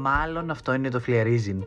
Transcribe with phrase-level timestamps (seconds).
[0.00, 1.66] Μάλλον αυτό είναι το φλιαρίζιν.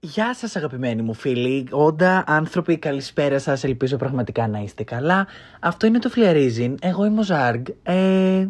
[0.00, 5.26] Γεια σας αγαπημένοι μου φίλοι, όντα άνθρωποι καλησπέρα σας, ελπίζω πραγματικά να είστε καλά.
[5.60, 8.46] Αυτό είναι το φλιαρίζιν, εγώ είμαι ο Ζάργ, ε,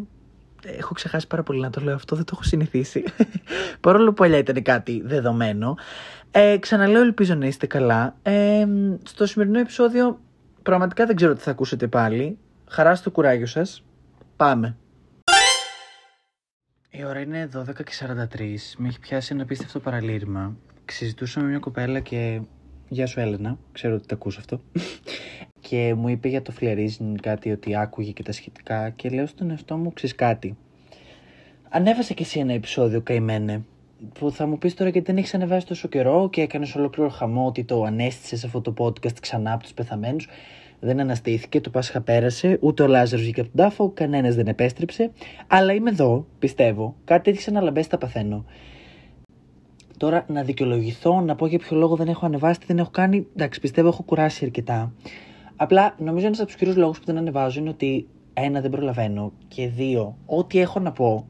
[0.63, 3.05] έχω ξεχάσει πάρα πολύ να το λέω αυτό, δεν το έχω συνηθίσει.
[3.81, 5.77] Παρόλο που αλλιά ήταν κάτι δεδομένο.
[6.31, 8.17] Ε, ξαναλέω, ελπίζω να είστε καλά.
[8.23, 8.67] Ε,
[9.03, 10.21] στο σημερινό επεισόδιο
[10.63, 12.39] πραγματικά δεν ξέρω τι θα ακούσετε πάλι.
[12.69, 13.83] Χαρά στο κουράγιο σας.
[14.37, 14.77] Πάμε.
[16.91, 17.93] Η ώρα είναι 12 και
[18.33, 18.75] 43.
[18.77, 20.57] Με έχει πιάσει ένα απίστευτο παραλήρημα.
[20.85, 22.41] Συζητούσα με μια κοπέλα και.
[22.89, 23.59] Γεια σου, Έλενα.
[23.73, 24.61] Ξέρω ότι τα ακούς αυτό.
[25.69, 28.91] και μου είπε για το φλερίζιν κάτι ότι άκουγε και τα σχετικά.
[28.91, 30.57] Και λέω στον εαυτό μου, ξέρεις κάτι.
[31.69, 33.65] Ανέβασε κι εσύ ένα επεισόδιο, καημένε.
[34.19, 37.47] Που θα μου πεις τώρα γιατί δεν έχεις ανεβάσει τόσο καιρό και έκανες ολόκληρο χαμό
[37.47, 40.29] ότι το ανέστησες αυτό το podcast ξανά από τους πεθαμένους
[40.85, 45.11] δεν αναστήθηκε, το Πάσχα πέρασε, ούτε ο Λάζαρος βγήκε από τον τάφο, κανένας δεν επέστρεψε.
[45.47, 46.97] Αλλά είμαι εδώ, πιστεύω.
[47.05, 48.45] Κάτι τέτοιο σαν να τα παθαίνω.
[49.97, 53.27] Τώρα να δικαιολογηθώ, να πω για ποιο λόγο δεν έχω ανεβάσει, τι δεν έχω κάνει.
[53.37, 54.93] Εντάξει, πιστεύω έχω κουράσει αρκετά.
[55.57, 59.33] Απλά νομίζω ένας από τους κυρίου λόγους που δεν ανεβάζω είναι ότι ένα δεν προλαβαίνω
[59.49, 61.27] και δύο, ό,τι έχω να πω,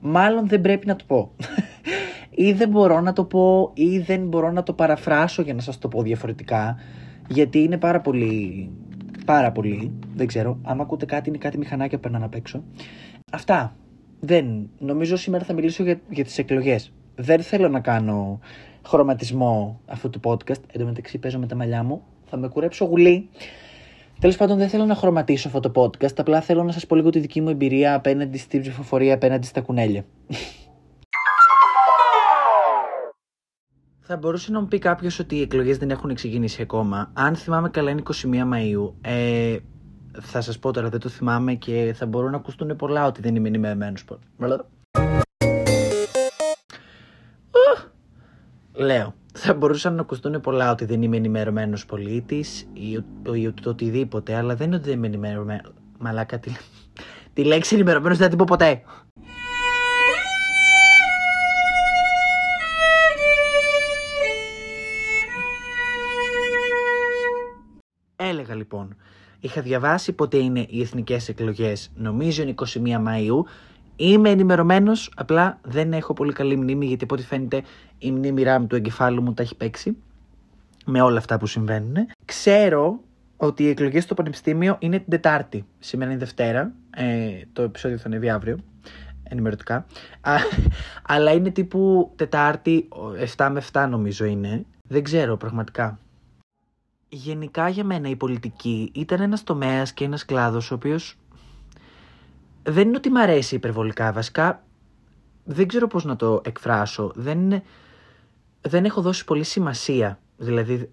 [0.00, 1.30] μάλλον δεν πρέπει να το πω.
[2.46, 5.78] ή δεν μπορώ να το πω ή δεν μπορώ να το παραφράσω για να σας
[5.78, 6.76] το πω διαφορετικά
[7.28, 8.70] γιατί είναι πάρα πολύ
[9.26, 9.92] πάρα πολύ.
[10.14, 10.58] Δεν ξέρω.
[10.62, 12.62] Άμα ακούτε κάτι, είναι κάτι μηχανάκια που περνάνε απ' έξω.
[13.32, 13.76] Αυτά.
[14.20, 14.70] Δεν.
[14.78, 16.92] Νομίζω σήμερα θα μιλήσω για, για τις εκλογές.
[17.14, 18.40] Δεν θέλω να κάνω
[18.86, 20.62] χρωματισμό αυτού του podcast.
[20.72, 22.02] Εν τω μεταξύ, παίζω με τα μαλλιά μου.
[22.24, 23.28] Θα με κουρέψω γουλή.
[24.20, 26.14] Τέλος πάντων, δεν θέλω να χρωματίσω αυτό το podcast.
[26.16, 29.60] Απλά θέλω να σας πω λίγο τη δική μου εμπειρία απέναντι στην ψηφοφορία, απέναντι στα
[29.60, 30.04] κουνέλια.
[34.08, 37.10] Θα μπορούσε να μου πει κάποιος ότι οι εκλογές δεν έχουν ξεκινήσει ακόμα.
[37.12, 38.96] Αν θυμάμαι καλά, είναι 21 Μαου.
[39.00, 39.56] Ε,
[40.20, 43.36] θα σας πω τώρα, δεν το θυμάμαι και θα μπορούν να ακουστούν πολλά ότι δεν
[43.36, 44.04] είμαι ενημερωμένος.
[48.72, 49.14] Λέω.
[49.32, 54.54] Θα μπορούσαν να ακουστούν πολλά ότι δεν είμαι ενημερωμένος πολίτης ή, ή, το οτιδήποτε, αλλά
[54.54, 55.72] δεν είναι ότι δεν είμαι ενημερωμένος.
[55.98, 56.50] Μαλάκα, τη,
[57.32, 58.82] τη λέξη ενημερωμένος δεν την πω ποτέ.
[68.28, 68.96] Έλεγα λοιπόν,
[69.40, 73.44] είχα διαβάσει πότε είναι οι εθνικές εκλογές, νομίζω είναι 21 Μαΐου,
[73.96, 77.62] Είμαι ενημερωμένος, απλά δεν έχω πολύ καλή μνήμη γιατί από ό,τι φαίνεται
[77.98, 79.96] η μνήμη ράμ του εγκεφάλου μου τα έχει παίξει
[80.84, 81.94] με όλα αυτά που συμβαίνουν.
[82.24, 83.00] Ξέρω
[83.36, 85.66] ότι οι εκλογές στο Πανεπιστήμιο είναι την Τετάρτη.
[85.78, 86.72] Σήμερα είναι Δευτέρα.
[86.96, 88.58] Ε, το επεισόδιο θα ανέβει αύριο.
[89.22, 89.86] Ενημερωτικά.
[91.06, 92.88] αλλά είναι τύπου Τετάρτη,
[93.36, 94.64] 7 με 7 νομίζω είναι.
[94.88, 95.98] Δεν ξέρω πραγματικά.
[97.08, 101.16] Γενικά για μένα η πολιτική ήταν ένας τομέας και ένας κλάδος ο οποίος
[102.62, 104.12] δεν είναι ότι μ' αρέσει υπερβολικά.
[104.12, 104.62] Βασικά
[105.44, 107.12] δεν ξέρω πώς να το εκφράσω.
[107.14, 107.62] Δεν,
[108.60, 110.18] δεν έχω δώσει πολύ σημασία.
[110.36, 110.90] Δηλαδή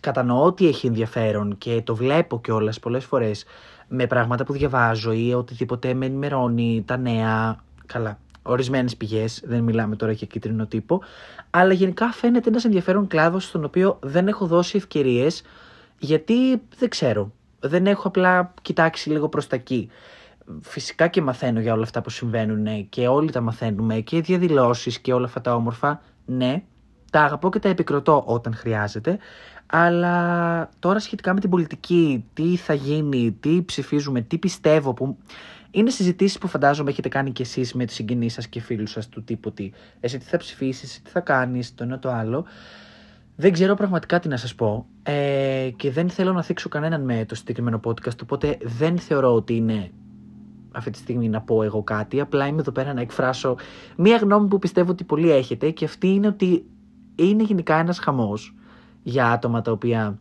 [0.00, 3.44] κατανοώ ότι έχει ενδιαφέρον και το βλέπω κιόλας πολλές φορές
[3.88, 7.64] με πράγματα που διαβάζω ή οτιδήποτε με ενημερώνει τα νέα.
[7.86, 11.02] Καλά, ορισμένες πηγές, δεν μιλάμε τώρα για κίτρινο τύπο.
[11.50, 15.42] Αλλά γενικά φαίνεται ένας ενδιαφέρον κλάδος στον οποίο δεν έχω δώσει ευκαιρίες
[15.98, 17.32] γιατί δεν ξέρω.
[17.60, 19.90] Δεν έχω απλά κοιτάξει λίγο προς τα εκεί.
[20.60, 24.98] Φυσικά και μαθαίνω για όλα αυτά που συμβαίνουν και όλοι τα μαθαίνουμε και οι διαδηλώσεις
[24.98, 26.02] και όλα αυτά τα όμορφα.
[26.24, 26.62] Ναι,
[27.10, 29.18] τα αγαπώ και τα επικροτώ όταν χρειάζεται.
[29.66, 35.16] Αλλά τώρα σχετικά με την πολιτική, τι θα γίνει, τι ψηφίζουμε, τι πιστεύω που...
[35.74, 39.08] Είναι συζητήσεις που φαντάζομαι έχετε κάνει κι εσείς με τις συγγενείς σας και φίλους σας
[39.08, 39.70] του τύπου τι.
[40.00, 42.44] Εσύ τι θα ψηφίσεις, τι θα κάνεις, το ένα το άλλο.
[43.36, 47.24] Δεν ξέρω πραγματικά τι να σας πω ε, και δεν θέλω να θίξω κανέναν με
[47.24, 49.90] το συγκεκριμένο podcast οπότε δεν θεωρώ ότι είναι
[50.72, 53.56] αυτή τη στιγμή να πω εγώ κάτι απλά είμαι εδώ πέρα να εκφράσω
[53.96, 56.64] μία γνώμη που πιστεύω ότι πολλοί έχετε και αυτή είναι ότι
[57.14, 58.54] είναι γενικά ένας χαμός
[59.02, 60.18] για άτομα τα οποία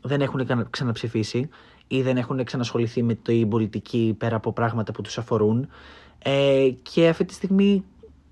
[0.00, 1.48] δεν έχουν ξαναψηφίσει
[1.88, 5.68] ή δεν έχουν ξανασχοληθεί με το πολιτική πέρα από πράγματα που τους αφορούν
[6.18, 7.84] ε, και αυτή τη στιγμή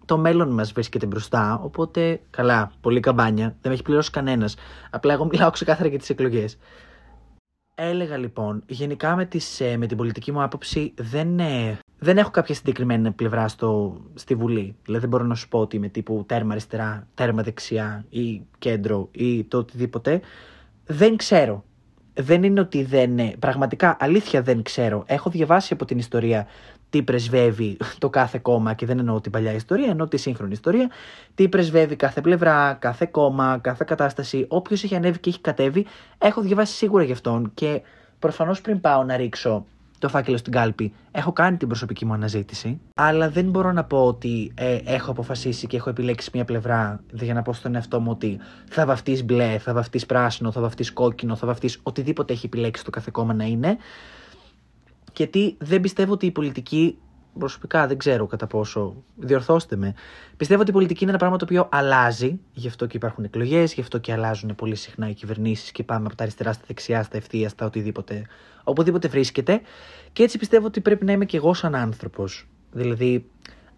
[0.04, 1.60] το μέλλον μας βρίσκεται μπροστά.
[1.62, 3.44] Οπότε, καλά, πολύ καμπάνια.
[3.44, 4.56] Δεν με έχει πληρώσει κανένας.
[4.90, 6.58] Απλά εγώ μιλάω ξεκάθαρα για τις εκλογές.
[7.74, 12.30] Έλεγα λοιπόν, γενικά με, τις, ε, με την πολιτική μου άποψη δεν, ε, δεν έχω
[12.30, 14.76] κάποια συγκεκριμένη πλευρά στο, στη Βουλή.
[14.82, 19.08] Δηλαδή δεν μπορώ να σου πω ότι είμαι τύπου τέρμα αριστερά, τέρμα δεξιά ή κέντρο
[19.12, 20.20] ή το οτιδήποτε.
[20.86, 21.64] Δεν ξέρω.
[22.18, 23.18] Δεν είναι ότι δεν.
[23.18, 25.04] Ε, πραγματικά, αλήθεια δεν ξέρω.
[25.06, 26.46] Έχω διαβάσει από την ιστορία
[26.90, 30.90] τι πρεσβεύει το κάθε κόμμα και δεν εννοώ την παλιά ιστορία, εννοώ τη σύγχρονη ιστορία,
[31.34, 35.86] τι πρεσβεύει κάθε πλευρά, κάθε κόμμα, κάθε κατάσταση, όποιος έχει ανέβει και έχει κατέβει,
[36.18, 37.82] έχω διαβάσει σίγουρα γι' αυτόν και
[38.18, 39.66] προφανώς πριν πάω να ρίξω
[39.98, 40.92] το φάκελο στην κάλπη.
[41.10, 45.66] Έχω κάνει την προσωπική μου αναζήτηση, αλλά δεν μπορώ να πω ότι ε, έχω αποφασίσει
[45.66, 48.38] και έχω επιλέξει μια πλευρά για να πω στον εαυτό μου ότι
[48.68, 52.90] θα βαφτείς μπλε, θα βαφτείς πράσινο, θα βαφτείς κόκκινο, θα βαφτείς οτιδήποτε έχει επιλέξει το
[52.90, 53.76] κάθε κόμμα να είναι.
[55.16, 56.98] Γιατί δεν πιστεύω ότι η πολιτική
[57.38, 59.94] προσωπικά δεν ξέρω κατά πόσο, διορθώστε με.
[60.36, 63.74] Πιστεύω ότι η πολιτική είναι ένα πράγμα το οποίο αλλάζει, γι' αυτό και υπάρχουν εκλογές,
[63.74, 67.02] γι' αυτό και αλλάζουν πολύ συχνά οι κυβερνήσεις και πάμε από τα αριστερά στα δεξιά,
[67.02, 68.26] στα ευθεία, στα οτιδήποτε,
[68.64, 69.60] οπουδήποτε βρίσκεται.
[70.12, 72.48] Και έτσι πιστεύω ότι πρέπει να είμαι και εγώ σαν άνθρωπος.
[72.72, 73.30] Δηλαδή,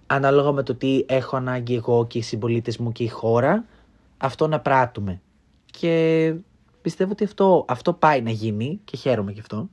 [0.06, 3.64] ανάλογα με το τι έχω ανάγκη εγώ και οι συμπολίτες μου και η χώρα,
[4.16, 5.20] αυτό να πράττουμε.
[5.70, 6.34] Και
[6.82, 9.68] πιστεύω ότι αυτό, αυτό πάει να γίνει και χαίρομαι γι' αυτό.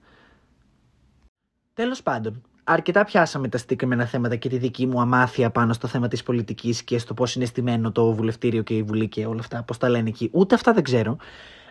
[1.74, 6.08] Τέλος πάντων, αρκετά πιάσαμε τα συγκεκριμένα θέματα και τη δική μου αμάθεια πάνω στο θέμα
[6.08, 9.64] της πολιτικής και στο πώς είναι στημένο το βουλευτήριο και η Βουλή και όλα αυτά,
[9.64, 10.30] πώς τα λένε εκεί.
[10.32, 11.18] Ούτε αυτά δεν ξέρω.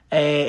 [0.08, 0.46] Ε,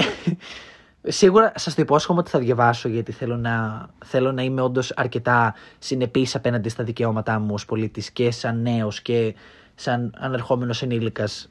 [1.19, 5.53] σίγουρα σας το υπόσχομαι ότι θα διαβάσω γιατί θέλω να, θέλω να είμαι όντως αρκετά
[5.80, 9.36] συνεπής απέναντι στα δικαιώματά μου ως πολίτης και σαν νέος και
[9.75, 11.50] σαν ανερχόμενος ενήλικας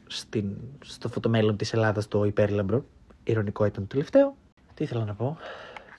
[0.80, 2.84] στο φωτομέλλον της Ελλάδας το υπέρλαμπρο.
[3.24, 4.36] Ηρωνικό ήταν το τελευταίο.
[4.74, 5.36] Τι ήθελα να πω;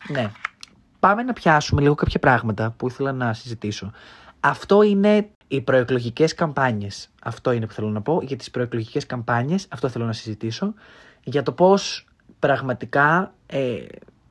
[0.09, 0.31] Ναι,
[1.05, 3.91] πάμε να πιάσουμε λίγο κάποια πράγματα που ήθελα να συζητήσω.
[4.39, 7.09] Αυτό είναι οι προεκλογικές καμπάνιες.
[7.23, 8.21] Αυτό είναι που θέλω να πω.
[8.23, 10.73] Για τις προεκλογικές καμπάνιες, αυτό θέλω να συζητήσω.
[11.23, 12.07] Για το πώς
[12.39, 13.85] πραγματικά ε,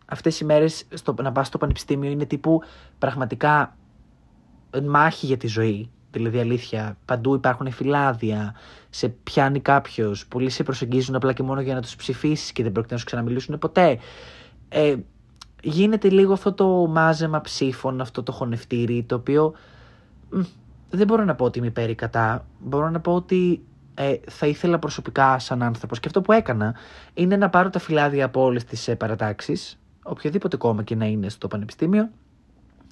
[0.06, 2.62] αυτές οι μέρες στο, να πας στο πανεπιστήμιο είναι τύπου
[2.98, 3.76] πραγματικά
[4.84, 5.90] μάχη για τη ζωή.
[6.10, 8.54] Δηλαδή αλήθεια, παντού υπάρχουν φυλάδια,
[8.90, 12.72] σε πιάνει κάποιος, πολλοί σε προσεγγίζουν απλά και μόνο για να τους ψηφίσεις και δεν
[12.72, 13.98] πρόκειται να σου ξαναμιλήσουν ποτέ.
[14.68, 14.96] Ε,
[15.64, 19.54] γίνεται λίγο αυτό το μάζεμα ψήφων, αυτό το χωνευτήρι, το οποίο
[20.90, 22.46] δεν μπορώ να πω ότι είμαι υπέρ ή κατά.
[22.58, 23.64] Μπορώ να πω ότι
[23.94, 26.00] ε, θα ήθελα προσωπικά σαν άνθρωπος.
[26.00, 26.74] Και αυτό που έκανα
[27.14, 31.28] είναι να πάρω τα φυλάδια από όλες τις ε, παρατάξεις, οποιοδήποτε κόμμα και να είναι
[31.28, 32.10] στο πανεπιστήμιο,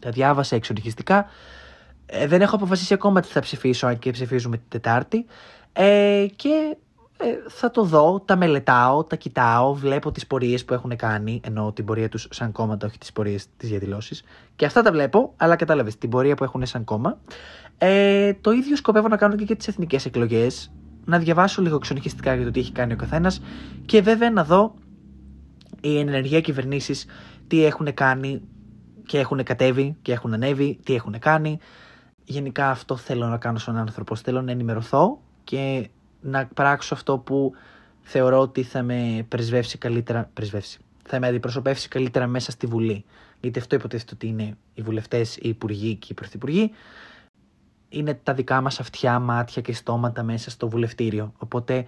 [0.00, 1.26] τα διάβασα εξοργιστικά,
[2.06, 5.26] ε, δεν έχω αποφασίσει ακόμα τι θα ψηφίσω, αν και ψηφίζουμε την Τετάρτη,
[5.72, 6.76] ε, και
[7.22, 11.72] ε, θα το δω, τα μελετάω, τα κοιτάω, βλέπω τις πορείες που έχουν κάνει, ενώ
[11.72, 14.22] την πορεία τους σαν κόμματα, όχι τις πορείες της διαδηλώσεις.
[14.56, 17.18] Και αυτά τα βλέπω, αλλά κατάλαβες, την πορεία που έχουν σαν κόμμα.
[17.78, 20.72] Ε, το ίδιο σκοπεύω να κάνω και για τις εθνικές εκλογές,
[21.04, 23.42] να διαβάσω λίγο ξενυχιστικά για το τι έχει κάνει ο καθένας
[23.86, 24.74] και βέβαια να δω
[25.80, 27.06] οι ενεργεία κυβερνήσεις
[27.46, 28.42] τι έχουν κάνει
[29.06, 31.58] και έχουν κατέβει και έχουν ανέβει, τι έχουν κάνει.
[32.24, 34.20] Γενικά αυτό θέλω να κάνω σαν άνθρωπος.
[34.20, 35.88] Θέλω να ενημερωθώ και
[36.22, 37.52] να πράξω αυτό που
[38.02, 40.30] θεωρώ ότι θα με πρεσβεύσει καλύτερα.
[40.34, 40.78] Πρεσβεύσει.
[41.06, 43.04] Θα με αντιπροσωπεύσει καλύτερα μέσα στη Βουλή.
[43.40, 46.70] Γιατί αυτό υποτίθεται ότι είναι οι βουλευτές, οι υπουργοί και οι πρωθυπουργοί.
[47.88, 51.32] Είναι τα δικά μας αυτιά, μάτια και στόματα μέσα στο βουλευτήριο.
[51.38, 51.84] Οπότε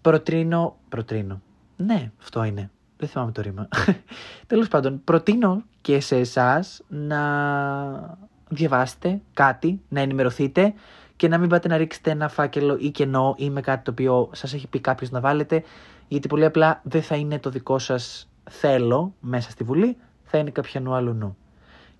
[0.00, 0.76] προτρίνω.
[0.88, 1.42] Προτρίνω.
[1.76, 2.70] Ναι, αυτό είναι.
[2.96, 3.68] Δεν θυμάμαι το ρήμα.
[4.46, 8.18] Τέλος πάντων, προτείνω και σε εσάς να
[8.48, 10.74] διαβάσετε κάτι, να ενημερωθείτε
[11.18, 14.30] και να μην πάτε να ρίξετε ένα φάκελο ή κενό ή με κάτι το οποίο
[14.32, 15.62] σας έχει πει κάποιος να βάλετε,
[16.08, 20.50] γιατί πολύ απλά δεν θα είναι το δικό σας θέλω μέσα στη Βουλή, θα είναι
[20.50, 21.36] κάποιανού άλλου νου.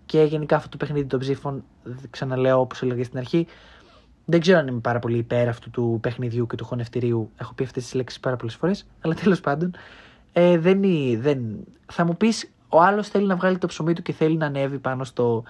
[0.06, 1.64] Και γενικά αυτό το παιχνίδι των ψήφων,
[2.10, 3.46] ξαναλέω όπως έλεγα στην αρχή,
[4.24, 7.30] δεν ξέρω αν είμαι πάρα πολύ υπέρ αυτού του παιχνιδιού και του χωνευτηρίου.
[7.36, 9.74] Έχω πει αυτές τις λέξεις πάρα πολλές φορές, αλλά τέλος πάντων.
[10.32, 10.82] Ε, δεν,
[11.20, 11.40] δεν...
[11.86, 14.78] Θα μου πεις, ο άλλος θέλει να βγάλει το ψωμί του και θέλει να ανέβει
[14.78, 15.44] πάνω στο,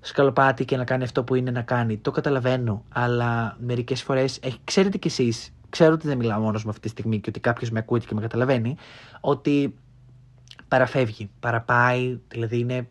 [0.00, 1.96] σκαλοπάτι και να κάνει αυτό που είναι να κάνει.
[1.96, 6.82] Το καταλαβαίνω, αλλά μερικές φορές ξέρετε κι εσείς, ξέρω ότι δεν μιλάω μόνος μου αυτή
[6.82, 8.76] τη στιγμή και ότι κάποιος με ακούει και με καταλαβαίνει,
[9.20, 9.74] ότι
[10.68, 12.88] παραφεύγει, παραπάει, δηλαδή είναι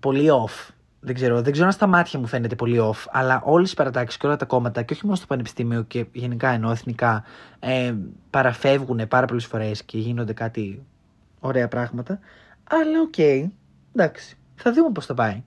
[0.00, 0.70] πολύ off.
[1.00, 4.20] Δεν ξέρω, δεν ξέρω αν στα μάτια μου φαίνεται πολύ off, αλλά όλες οι παρατάξεις
[4.20, 7.24] και όλα τα κόμματα, και όχι μόνο στο πανεπιστήμιο και γενικά εννοώ εθνικά,
[7.58, 7.94] ε,
[8.30, 10.82] παραφεύγουν πάρα πολλές φορές και γίνονται κάτι
[11.40, 12.18] ωραία πράγματα.
[12.64, 13.44] Αλλά OK, okay,
[13.94, 15.42] εντάξει, θα δούμε πώς θα πάει.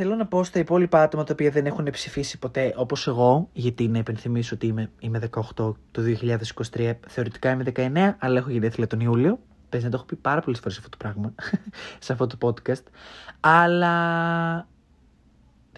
[0.00, 3.88] Θέλω να πω στα υπόλοιπα άτομα τα οποία δεν έχουν ψηφίσει ποτέ όπως εγώ, γιατί
[3.88, 5.40] να υπενθυμίσω ότι είμαι, είμαι 18
[5.90, 6.02] το
[6.72, 9.38] 2023, θεωρητικά είμαι 19, αλλά έχω γενέθλια τον Ιούλιο.
[9.68, 11.34] Πες να το έχω πει πάρα πολλές φορές αυτό το πράγμα,
[12.04, 12.82] σε αυτό το podcast.
[13.40, 14.68] Αλλά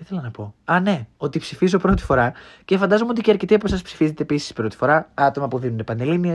[0.01, 2.33] τι θέλω να πω; Α, ναι, ότι ψηφίζω πρώτη φορά
[2.65, 5.11] και φαντάζομαι ότι και αρκετοί από εσάς ψηφίζετε επίσης πρώτη φορά.
[5.15, 6.35] Άτομα που δίνουν πανελίνε,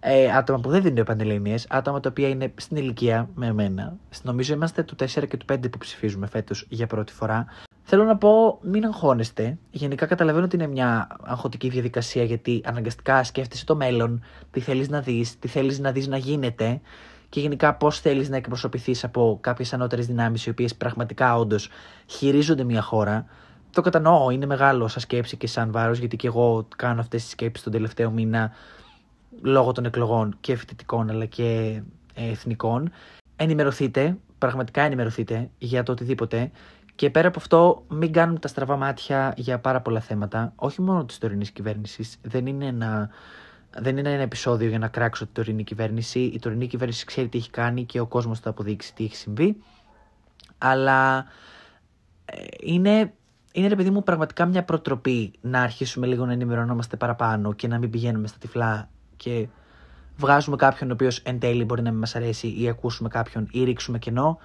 [0.00, 3.96] ε, άτομα που δεν δίνουν πανελίνε, άτομα τα οποία είναι στην ηλικία με εμένα.
[4.22, 7.46] Νομίζω είμαστε του 4 και του 5 που ψηφίζουμε φέτος για πρώτη φορά.
[7.82, 9.58] Θέλω να πω, μην αγχώνεστε.
[9.70, 15.00] Γενικά καταλαβαίνω ότι είναι μια αγχωτική διαδικασία γιατί αναγκαστικά σκέφτεσαι το μέλλον, τι θέλεις να
[15.00, 16.80] δεις, τι θέλεις να δεις να γίνεται
[17.32, 21.68] και γενικά πώς θέλεις να εκπροσωπηθείς από κάποιες ανώτερες δυνάμεις οι οποίες πραγματικά όντως
[22.06, 23.26] χειρίζονται μια χώρα;
[23.70, 27.30] Το κατανοώ, είναι μεγάλο σαν σκέψη και σαν βάρος, γιατί και εγώ κάνω αυτές τις
[27.30, 28.52] σκέψεις τον τελευταίο μήνα
[29.42, 31.82] λόγω των εκλογών και φοιτητικών αλλά και
[32.14, 32.90] ε, εθνικών.
[33.36, 36.50] Ενημερωθείτε, πραγματικά ενημερωθείτε για το οτιδήποτε
[36.94, 41.04] και πέρα από αυτό μην κάνουμε τα στραβά μάτια για πάρα πολλά θέματα, όχι μόνο
[41.04, 43.10] της τωρινής κυβέρνησης, δεν είναι ένα...
[43.78, 46.20] Δεν είναι ένα επεισόδιο για να κράξω την τωρινή κυβέρνηση.
[46.20, 49.56] Η τωρινή κυβέρνηση ξέρει τι έχει κάνει και ο κόσμος θα αποδείξει τι έχει συμβεί.
[50.58, 51.26] Αλλά
[52.24, 53.12] ε, είναι
[53.52, 57.78] είναι ρε παιδί μου πραγματικά μια προτροπή να αρχίσουμε λίγο να ενημερωνόμαστε παραπάνω και να
[57.78, 59.48] μην πηγαίνουμε στα τυφλά και
[60.16, 63.64] βγάζουμε κάποιον ο οποίος εν τέλει μπορεί να μην μας αρέσει ή ακούσουμε κάποιον ή
[63.64, 64.38] ρίξουμε κενό.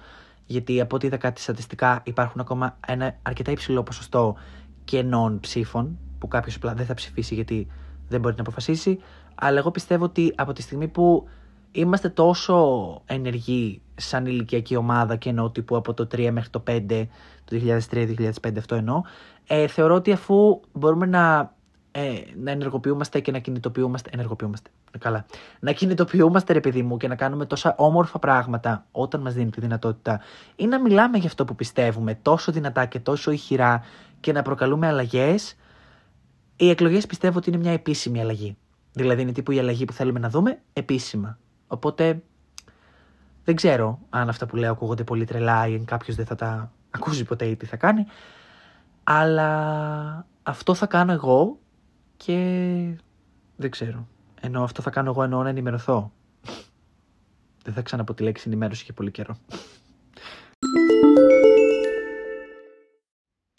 [0.46, 4.36] Γιατί από ό,τι είδα κάτι στατιστικά υπάρχουν ακόμα ένα αρκετά υψηλό ποσοστό
[4.84, 7.66] κενών ψήφων που κάποιος απλά δεν θα ψηφίσει γιατί
[8.08, 8.98] δεν μπορεί να αποφασίσει.
[9.34, 11.28] Αλλά εγώ πιστεύω ότι από τη στιγμή που
[11.72, 12.56] είμαστε τόσο
[13.06, 17.06] ενεργοί σαν ηλικιακή ομάδα και εννοώ τύπου από το 3 μέχρι το 5,
[17.44, 17.56] το
[17.90, 19.02] 2003-2005 αυτό εννοώ,
[19.46, 21.54] ε, θεωρώ ότι αφού μπορούμε να,
[21.90, 22.12] ε,
[22.42, 25.26] να ενεργοποιούμαστε και να κινητοποιούμαστε, ενεργοποιούμαστε, καλά,
[25.60, 29.60] να κινητοποιούμαστε ρε παιδί μου και να κάνουμε τόσα όμορφα πράγματα όταν μας δίνει τη
[29.60, 30.20] δυνατότητα
[30.56, 33.82] ή να μιλάμε για αυτό που πιστεύουμε τόσο δυνατά και τόσο ηχηρά
[34.20, 35.56] και να προκαλούμε αλλαγές,
[36.60, 38.56] οι εκλογές πιστεύω ότι είναι μια επίσημη αλλαγή.
[38.92, 41.38] Δηλαδή είναι τύπου η αλλαγή που θέλουμε να δούμε επίσημα.
[41.66, 42.22] Οπότε
[43.44, 46.72] δεν ξέρω αν αυτά που λέω ακούγονται πολύ τρελά ή αν κάποιος δεν θα τα
[46.90, 48.06] ακούσει ποτέ ή τι θα κάνει.
[49.04, 51.58] Αλλά αυτό θα κάνω εγώ
[52.16, 52.36] και
[53.56, 54.08] δεν ξέρω.
[54.40, 56.12] Ενώ αυτό θα κάνω εγώ εννοώ να ενημερωθώ.
[57.64, 59.36] Δεν θα ξαναπώ τη λέξη ενημέρωση για πολύ καιρό.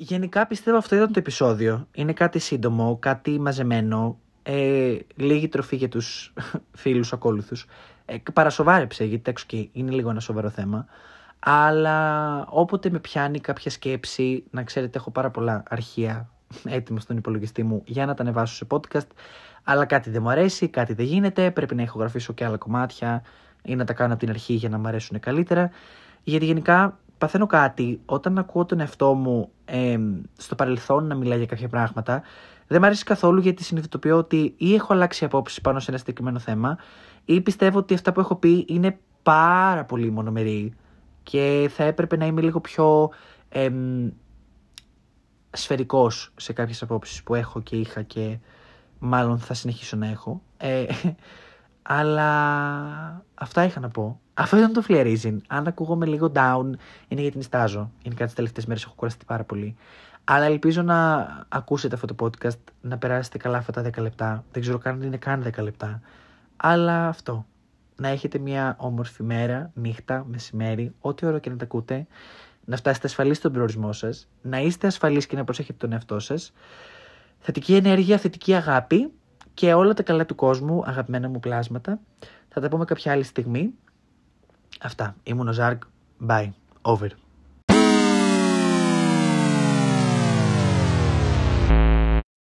[0.10, 1.88] Γενικά πιστεύω αυτό ήταν το επεισόδιο.
[1.92, 6.34] Είναι κάτι σύντομο, κάτι μαζεμένο, ε, λίγη τροφή για τους
[6.82, 7.66] φίλους ακόλουθους
[8.06, 10.86] ε, παρασοβάρεψε, γιατί εντάξει και είναι λίγο ένα σοβαρό θέμα.
[11.40, 16.30] Αλλά όποτε με πιάνει κάποια σκέψη, να ξέρετε, έχω πάρα πολλά αρχεία
[16.78, 19.08] έτοιμα στον υπολογιστή μου για να τα ανεβάσω σε podcast.
[19.64, 23.24] Αλλά κάτι δεν μου αρέσει, κάτι δεν γίνεται, πρέπει να ηχογραφήσω και άλλα κομμάτια
[23.64, 25.72] ή να τα κάνω από την αρχή για να μου αρέσουν καλύτερα.
[26.24, 30.00] Γιατί γενικά παθαίνω κάτι όταν ακούω τον εαυτό μου ε,
[30.38, 32.22] στο παρελθόν να μιλάει για κάποια πράγματα.
[32.68, 36.40] Δεν μου αρέσει καθόλου γιατί συνειδητοποιώ ότι ή έχω αλλάξει απόψεις πάνω σε ένα συγκεκριμένο
[36.40, 36.78] θέμα
[37.26, 40.74] ή πιστεύω ότι αυτά που έχω πει είναι πάρα πολύ μονομερή
[41.24, 43.10] και θα έπρεπε να είμαι λίγο πιο
[43.50, 44.10] εμ,
[45.52, 48.38] σφαιρικός σε κάποιες απόψεις που έχω και είχα και
[49.00, 50.42] μάλλον θα συνεχίσω να έχω.
[50.58, 50.86] Ε,
[51.92, 54.20] αλλά αυτά είχα να πω.
[54.34, 55.38] Αυτό ήταν το Flearizing.
[55.48, 56.66] Αν ακούγομαι λίγο down,
[57.08, 57.92] είναι γιατί νιστάζω.
[58.02, 59.76] Είναι κάτι τις τελευταίες μέρες έχω κουραστεί πάρα πολύ.
[60.24, 64.44] Αλλά ελπίζω να ακούσετε αυτό το podcast, να περάσετε καλά αυτά τα 10 λεπτά.
[64.52, 66.02] Δεν ξέρω καν αν είναι καν 10 λεπτά.
[66.58, 67.46] Αλλά αυτό.
[67.96, 72.08] Να έχετε μια όμορφη μέρα, νύχτα, μεσημέρι, ό,τι ώρα και να τα ακούτε.
[72.66, 74.28] Να φτάσετε ασφαλείς στον προορισμό σας.
[74.42, 76.54] Να είστε ασφαλείς και να προσέχετε τον εαυτό σας.
[77.40, 79.12] Θετική ενέργεια, θετική αγάπη
[79.54, 82.00] και όλα τα καλά του κόσμου, αγαπημένα μου πλάσματα.
[82.50, 83.74] Θα τα πούμε κάποια άλλη στιγμή.
[84.82, 85.16] Αυτά.
[85.24, 85.84] Ήμουν ο Ζάρκ.
[86.28, 86.50] Bye.
[86.82, 87.08] Over.